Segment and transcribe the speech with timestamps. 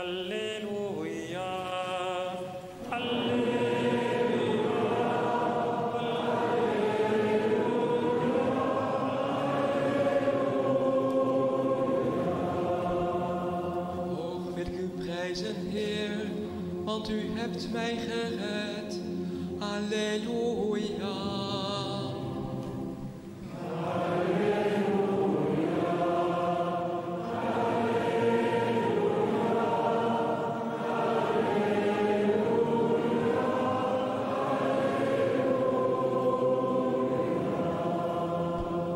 [0.00, 0.87] Alléluia.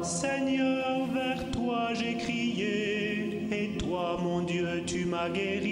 [0.03, 5.72] Seigneur, vers toi j'ai crié, et toi, mon Dieu, tu m'as guéri.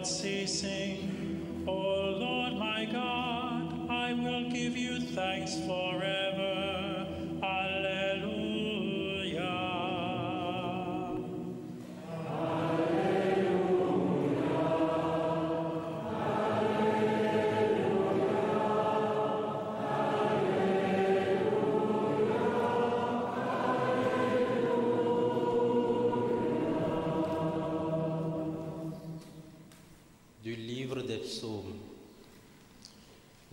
[0.00, 0.79] Without ceasing.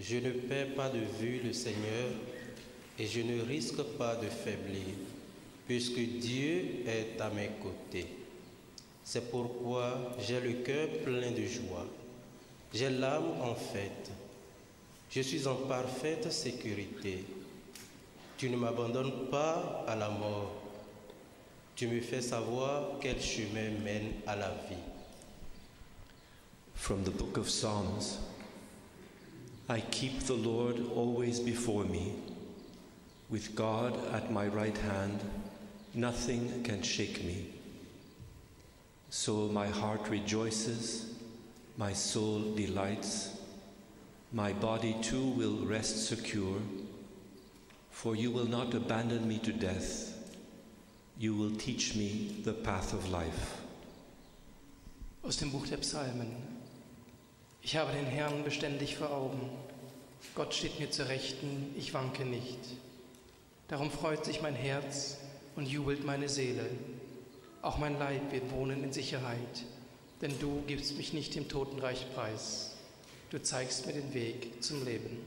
[0.09, 2.07] Je ne perds pas de vue le Seigneur
[2.97, 4.95] et je ne risque pas de faiblir,
[5.67, 8.07] puisque Dieu est à mes côtés.
[9.03, 11.85] C'est pourquoi j'ai le cœur plein de joie.
[12.73, 14.09] J'ai l'âme en fête.
[15.11, 17.25] Je suis en parfaite sécurité.
[18.37, 20.53] Tu ne m'abandonnes pas à la mort.
[21.75, 24.83] Tu me fais savoir quel chemin mène à la vie.
[26.75, 28.19] From the book of Psalms
[29.69, 32.13] I keep the Lord always before me.
[33.29, 35.19] With God at my right hand,
[35.93, 37.47] nothing can shake me.
[39.09, 41.15] So my heart rejoices,
[41.75, 43.41] my soul delights,
[44.31, 46.61] my body too will rest secure,
[47.91, 50.13] for you will not abandon me to death,
[51.19, 53.61] you will teach me the path of life.
[55.25, 56.56] Aus dem Buch der Psalmen.
[57.67, 59.41] Ich habe den Herrn beständig vor Augen.
[60.35, 62.59] Gott steht mir zur Rechten, ich wanke nicht.
[63.67, 65.17] Darum freut sich mein Herz
[65.57, 66.65] und jubelt meine Seele.
[67.61, 69.65] Auch mein Leib wird wohnen in Sicherheit,
[70.21, 72.77] denn du gibst mich nicht dem Totenreich preis.
[73.31, 75.17] Du zeigst mir den Weg zum Leben.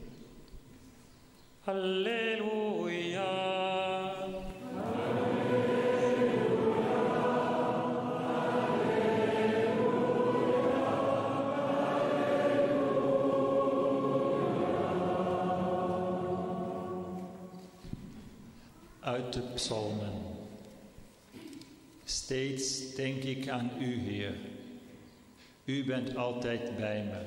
[1.67, 3.21] Halleluja.
[19.31, 20.11] De psalmen.
[22.03, 24.35] Steeds denk ik aan U, Heer.
[25.65, 27.21] U bent altijd bij me.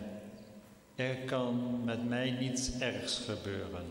[1.04, 3.84] Er kan met mij niets ergs gebeuren.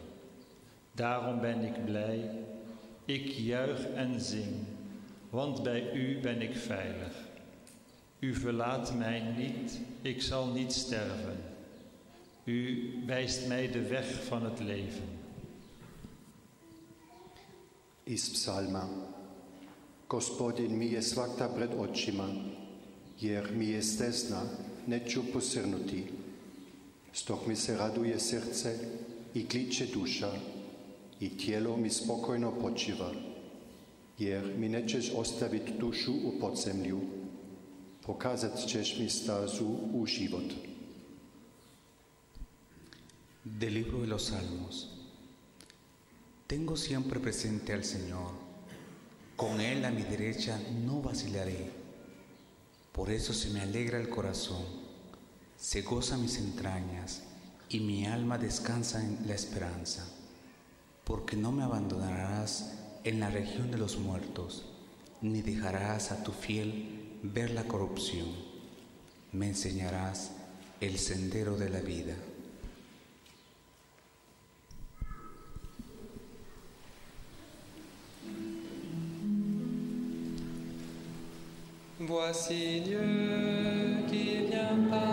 [0.91, 2.29] Daarom ben ik blij.
[3.05, 4.55] Ik juich en zing,
[5.29, 7.13] want bij U ben ik veilig.
[8.19, 11.37] U verlaat mij niet, ik zal niet sterven.
[12.43, 15.22] U wijst mij de weg van het leven.
[18.05, 18.87] Iz psalma.
[20.09, 22.27] Gospodin mi je svakta pred očima,
[23.21, 24.41] jer mi je stezna,
[24.87, 26.03] neću posrnuti.
[27.13, 28.77] Stok mi se raduje srce
[29.33, 30.31] i kliče duša
[31.19, 33.11] i tijelo mi spokojno počiva,
[34.19, 36.99] jer mi nećeš ostaviti dušu u podzemlju,
[38.01, 40.53] pokazat ćeš mi stazu u život.
[43.43, 44.92] Del libro de los Salmos.
[46.47, 48.31] Tengo siempre presente al Señor.
[49.37, 51.71] Con Él a mi derecha no vacilaré.
[52.91, 54.63] Por eso se me alegra el corazón,
[55.57, 57.23] se goza mis entrañas
[57.69, 60.05] y mi alma descansa en la esperanza.
[61.05, 62.73] Porque no me abandonarás
[63.05, 64.65] en la región de los muertos,
[65.21, 68.27] ni dejarás a tu fiel ver la corrupción.
[69.31, 70.31] Me enseñarás
[70.81, 72.15] el sendero de la vida.
[82.05, 82.99] Voici Dieu
[84.09, 85.12] qui vient par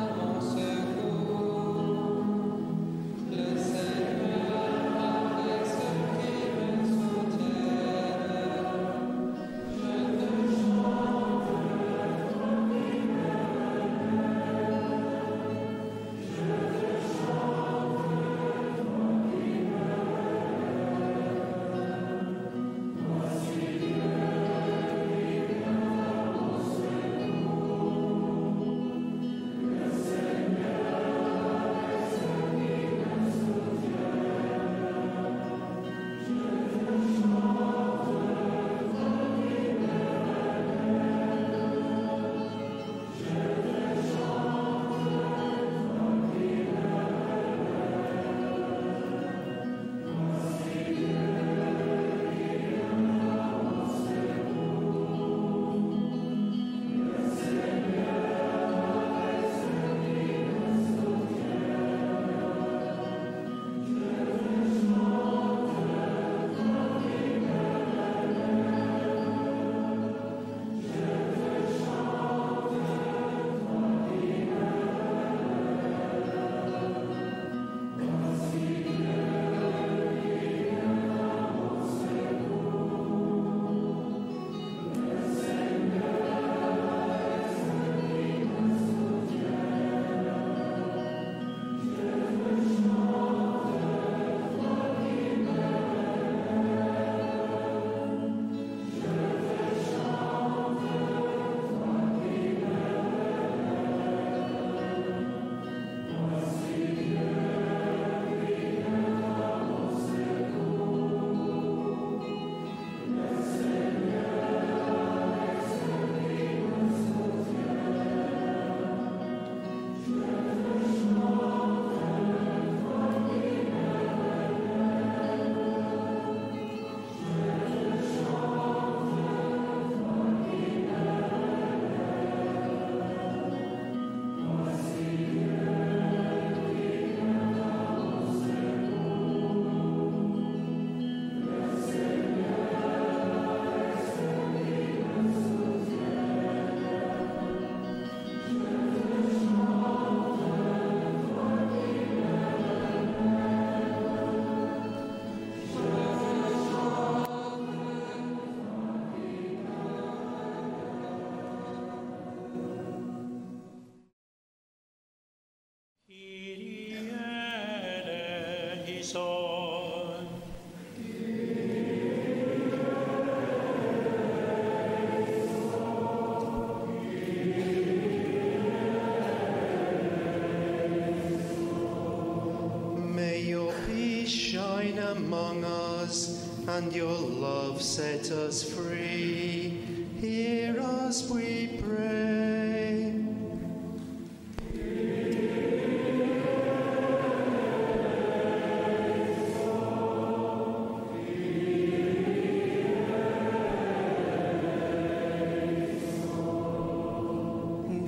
[186.80, 190.06] and your love set us free.
[190.20, 193.14] Hear us, we pray.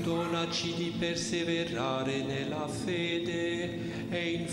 [0.02, 3.11] Donaci di perseverare nella fede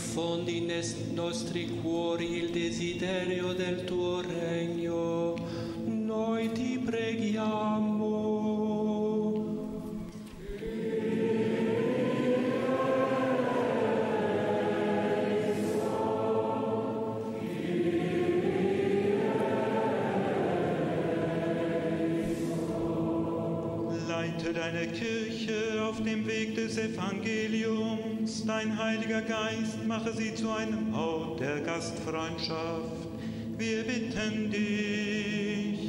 [0.09, 5.35] infondi nei nostri cuori il desiderio del tuo regno.
[5.85, 8.07] Noi ti preghiamo.
[24.51, 28.45] Deine Kirche auf dem Weg des Evangeliums.
[28.45, 33.07] Dein Heiliger Geist mache sie zu einem Ort der Gastfreundschaft.
[33.57, 35.79] Wir bitten dich.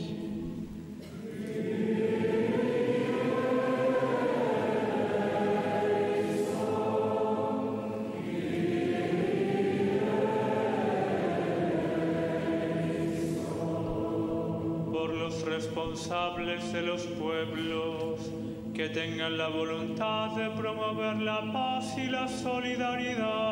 [14.90, 18.30] por los responsables de los pueblos
[18.72, 23.49] que tengan la voluntad de promover la paz y la solidaridad.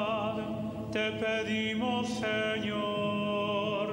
[0.91, 3.89] Te pedimos, Señor.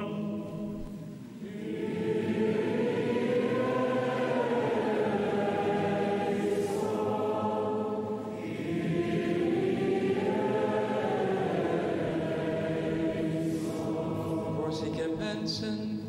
[14.55, 16.01] Voor zieke mensen,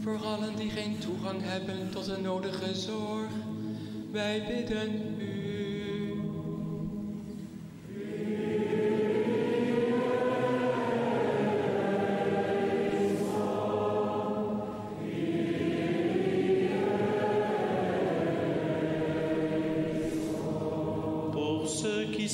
[0.00, 3.30] voor allen die geen toegang hebben tot de nodige zorg.
[4.10, 5.11] Wij bidden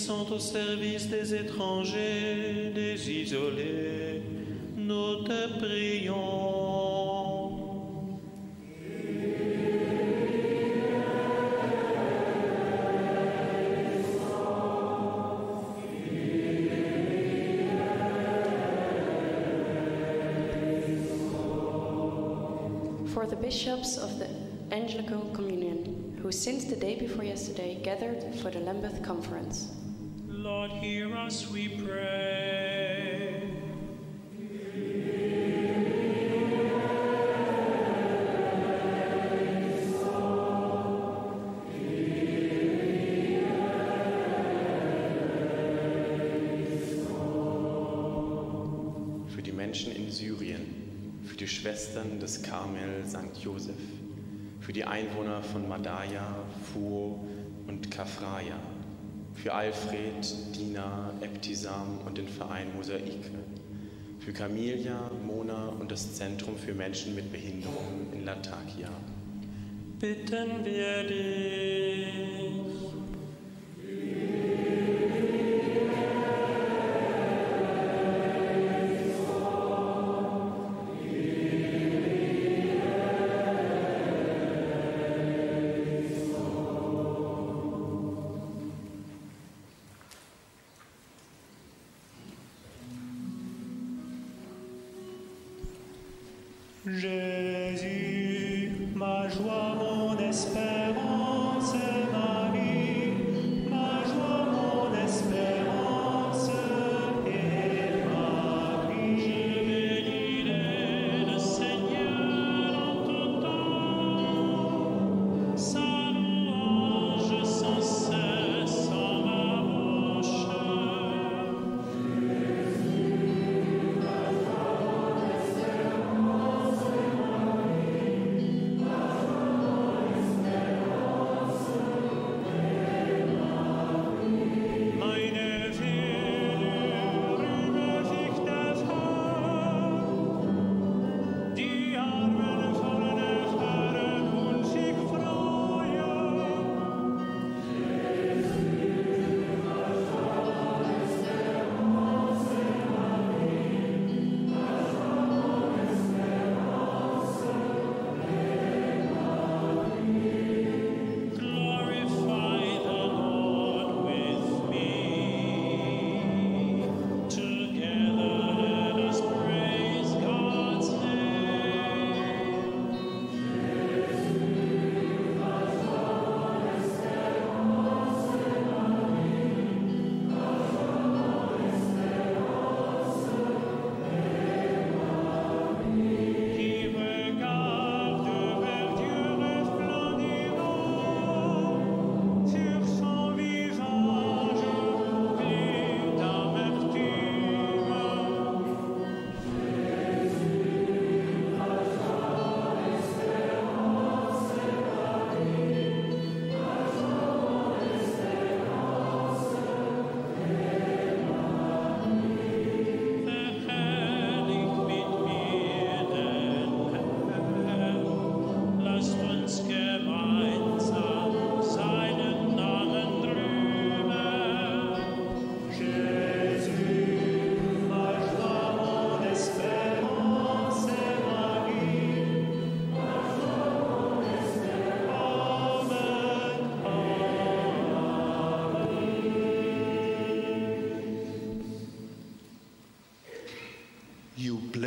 [0.08, 4.22] sont au service des étrangers, des isolés,
[4.74, 6.16] nous te prions.
[23.12, 24.28] For the bishops of the
[24.72, 29.68] Anglican Communion, who since the day before yesterday gathered for the Lambeth Conference.
[30.80, 33.52] Hear us, we pray.
[49.26, 50.60] für die Menschen in Syrien,
[51.24, 53.36] für die Schwestern des Karmel St.
[53.42, 53.74] Josef,
[54.60, 56.36] für die Einwohner von Madaya,
[56.72, 57.26] Fuo
[57.66, 58.60] und Kafraya,
[59.42, 60.26] für Alfred,
[60.56, 63.30] Dina, Ebtisam und den Verein Mosaike,
[64.18, 68.90] für Camilia, Mona und das Zentrum für Menschen mit Behinderung in Latakia.
[70.00, 72.37] Bitten wir dich.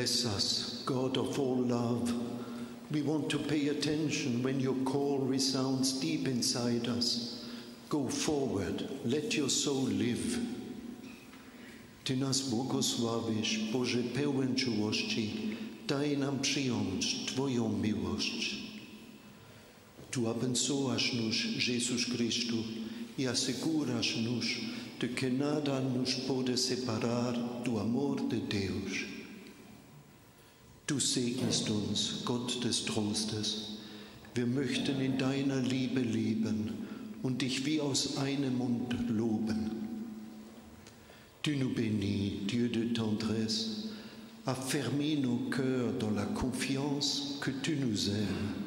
[0.02, 2.12] Bless us, God of all love.
[2.90, 7.46] We want to pay attention when your call resounds deep inside us.
[7.88, 10.40] Go forward, let your soul live.
[12.04, 15.34] Ty nas błogosławisz, Boże pełen czułości,
[15.88, 18.56] daj nam przyjąć Twoją miłość.
[20.12, 21.36] Tu abençoas-nos,
[21.68, 22.56] Jesus Cristo,
[23.20, 24.46] e asseguras-nos
[25.00, 27.34] de que nada nos pode separar
[27.64, 29.21] do amor de Deus.
[31.02, 33.78] Segnest uns, Gott des Trostes.
[34.36, 36.88] Wir möchten in deiner Liebe leben
[37.24, 39.72] und dich wie aus einem Mund loben.
[41.44, 43.90] Tu nous bénis, Dieu de tendresse,
[44.46, 48.61] affermis nos cœurs dans la confiance que tu nous aimes.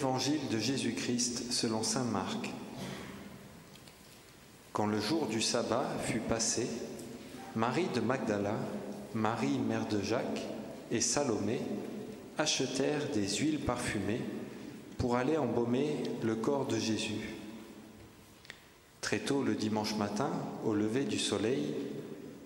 [0.00, 2.50] Évangile de Jésus-Christ selon Saint Marc.
[4.72, 6.66] Quand le jour du sabbat fut passé,
[7.54, 8.54] Marie de Magdala,
[9.12, 10.46] Marie mère de Jacques
[10.90, 11.60] et Salomé
[12.38, 14.22] achetèrent des huiles parfumées
[14.96, 17.34] pour aller embaumer le corps de Jésus.
[19.02, 20.30] Très tôt le dimanche matin,
[20.64, 21.74] au lever du soleil,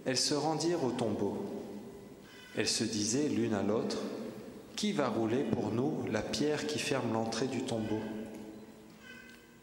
[0.04, 1.38] elles se rendirent au tombeau.
[2.56, 3.98] Elles se disaient l'une à l'autre,
[4.76, 8.00] Qui va rouler pour nous la pierre qui ferme l'entrée du tombeau?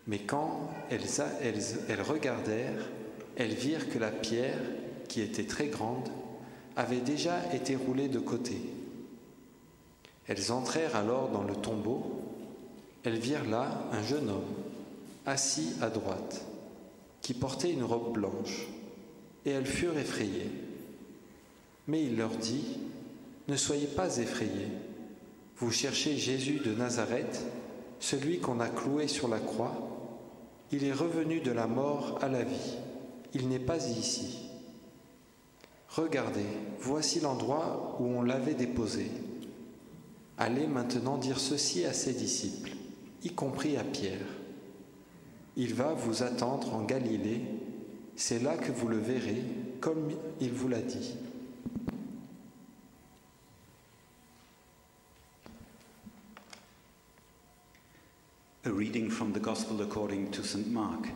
[0.07, 2.89] Mais quand elles, regardèrent,
[3.35, 4.59] elles virent que la pierre,
[5.09, 6.09] qui était très grande,
[6.75, 8.57] avait déjà été roulée de côté.
[10.27, 12.19] Elles entrèrent alors dans le tombeau.
[13.03, 14.53] Elles virent là un jeune homme,
[15.25, 16.45] assis à droite,
[17.21, 18.67] qui portait une robe blanche,
[19.45, 20.51] et elles furent effrayées.
[21.87, 22.79] Mais il leur dit,
[23.47, 24.69] Ne soyez pas effrayés,
[25.61, 27.45] vous cherchez Jésus de Nazareth,
[27.99, 29.73] celui qu'on a cloué sur la croix.
[30.71, 32.77] Il est revenu de la mort à la vie,
[33.35, 34.49] il n'est pas ici.
[35.87, 36.45] Regardez,
[36.79, 39.11] voici l'endroit où on l'avait déposé.
[40.39, 42.71] Allez maintenant dire ceci à ses disciples,
[43.23, 44.25] y compris à Pierre.
[45.57, 47.41] Il va vous attendre en Galilée,
[48.15, 49.43] c'est là que vous le verrez,
[49.79, 51.17] comme il vous l'a dit.
[58.63, 60.67] A reading from the Gospel according to St.
[60.67, 61.07] Mark.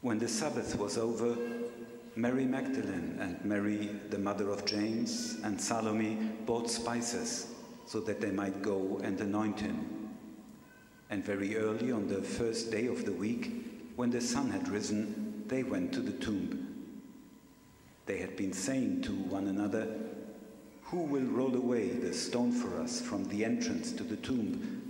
[0.00, 1.36] When the Sabbath was over,
[2.16, 6.14] Mary Magdalene and Mary, the mother of James, and Salome
[6.46, 7.52] bought spices
[7.84, 10.08] so that they might go and anoint him.
[11.10, 13.52] And very early on the first day of the week,
[13.94, 16.86] when the sun had risen, they went to the tomb.
[18.06, 19.94] They had been saying to one another,
[20.84, 24.81] Who will roll away the stone for us from the entrance to the tomb?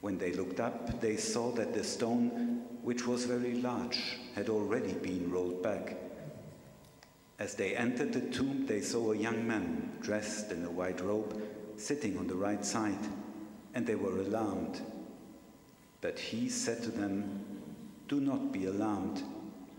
[0.00, 4.94] When they looked up, they saw that the stone, which was very large, had already
[4.94, 5.96] been rolled back.
[7.38, 11.42] As they entered the tomb, they saw a young man dressed in a white robe
[11.76, 13.08] sitting on the right side,
[13.74, 14.80] and they were alarmed.
[16.00, 17.44] But he said to them,
[18.08, 19.22] Do not be alarmed.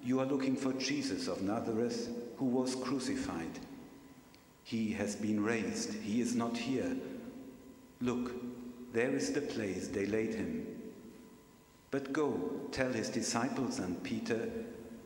[0.03, 3.60] You are looking for Jesus of Nazareth, who was crucified.
[4.63, 5.93] He has been raised.
[5.93, 6.95] He is not here.
[7.99, 8.31] Look,
[8.93, 10.67] there is the place they laid him.
[11.91, 12.39] But go,
[12.71, 14.49] tell his disciples and Peter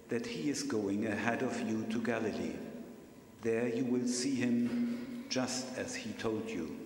[0.10, 2.56] that he is going ahead of you to Galilee.
[3.42, 6.85] There you will see him just as he told you.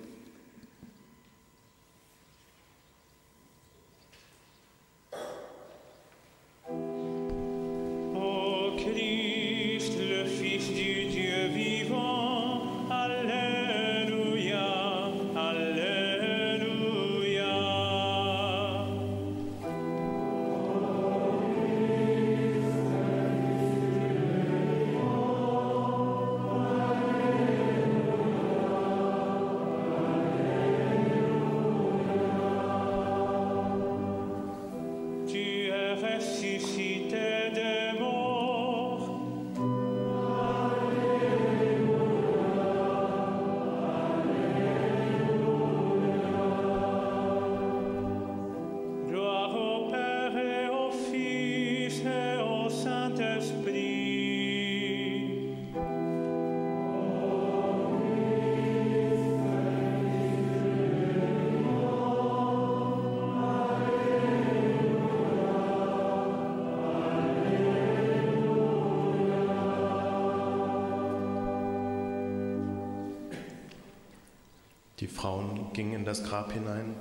[75.00, 76.96] Die Frauen gingen in das Grab hinein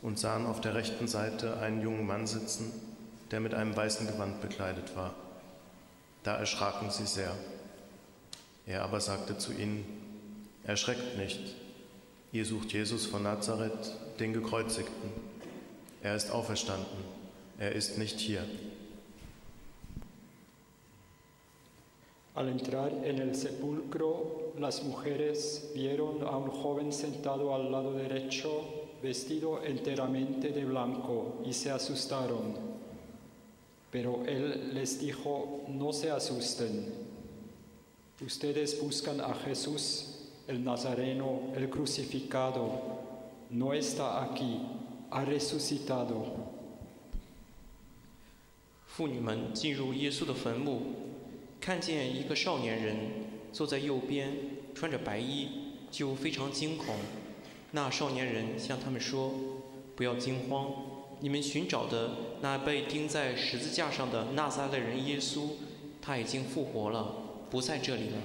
[0.00, 2.72] und sahen auf der rechten Seite einen jungen Mann sitzen,
[3.30, 5.14] der mit einem weißen Gewand bekleidet war.
[6.22, 7.34] Da erschraken sie sehr.
[8.66, 9.84] Er aber sagte zu ihnen,
[10.66, 11.54] Erschreckt nicht,
[12.32, 15.10] ihr sucht Jesus von Nazareth, den Gekreuzigten.
[16.02, 17.04] Er ist auferstanden,
[17.58, 18.42] er ist nicht hier.
[22.34, 28.63] Al entrar en el sepulcro, las mujeres vieron a un joven sentado al lado derecho,
[29.01, 32.55] vestido enteramente de blanco, y se asustaron.
[33.91, 36.93] Pero él les dijo, no se asusten.
[38.21, 42.69] Ustedes buscan a Jesús, el Nazareno, el crucificado.
[43.49, 44.59] No está aquí,
[45.09, 46.49] ha resucitado.
[48.85, 50.81] 妇女们进入耶稣的坟墓，
[51.61, 52.97] 看见一个少年人
[53.54, 54.32] 坐在右边，
[54.74, 55.48] 穿着白衣，
[55.88, 56.96] 就非常惊恐。
[57.70, 59.32] 那少年人向他们说
[59.94, 60.72] ：“不要惊慌，
[61.20, 65.50] 你们寻找的那被钉在十字架上的纳撒勒人耶稣，
[66.02, 67.14] 他已经复活了，
[67.48, 68.18] 不在这里了。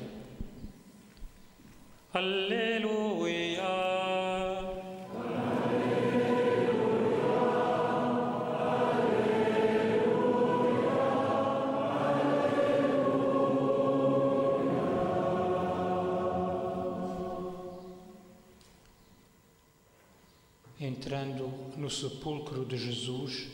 [21.09, 23.47] Entrando no sepulcro de Jesus,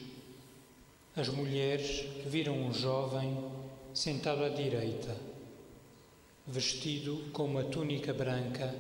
[1.16, 3.34] as mulheres viram um jovem
[3.94, 5.16] sentado à direita,
[6.46, 8.76] vestido com uma túnica branca,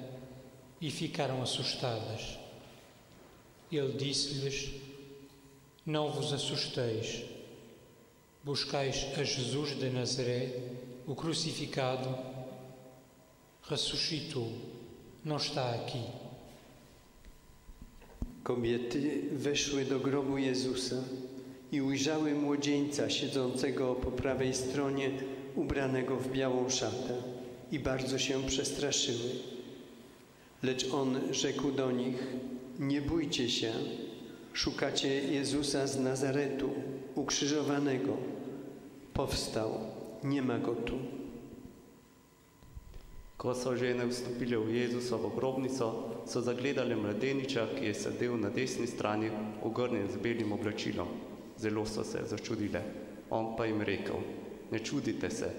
[0.81, 2.37] e ficaram assustadas.
[3.71, 4.73] Ele disse-lhes:
[5.85, 7.23] Não vos assusteis.
[8.43, 10.51] Buscais a Jesus de Nazaré,
[11.07, 12.13] o crucificado.
[13.69, 14.51] Ressuscitou,
[15.23, 16.24] não está aqui.
[18.45, 20.95] Kobiety weszły do grobu Jezusa
[21.71, 25.11] i ujrzały młodzieńca siedzącego po prawej stronie,
[25.55, 27.13] ubranego w białą szatę,
[27.71, 29.29] i bardzo się przestraszyły.
[30.63, 32.27] Lecz on rzekł do nich:
[32.79, 33.73] Nie bójcie się,
[34.53, 36.69] szukacie Jezusa z Nazaretu,
[37.15, 38.17] ukrzyżowanego.
[39.13, 39.71] Powstał,
[40.23, 40.95] nie ma go tu.
[43.45, 48.87] Ko so žene vstopile v Jezusovo grobnico, so zagledali mladeniča, ki je sedel na desni
[48.89, 49.29] strani,
[49.61, 51.05] ogrnjen z belim oblačilom.
[51.57, 52.81] Zelo so se začudile.
[53.29, 54.17] On pa jim rekel:
[54.71, 55.51] Ne čudite se,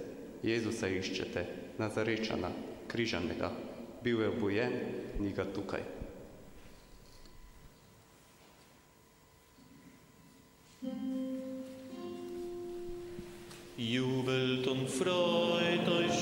[0.42, 1.46] Jezusa iščete,
[1.78, 2.50] Nazarečana,
[2.90, 3.52] križanega.
[4.02, 4.74] Bil je obojen,
[5.22, 5.86] ni ga tukaj.
[13.78, 16.15] Jubelt und freut euch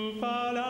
[0.00, 0.69] Palabra,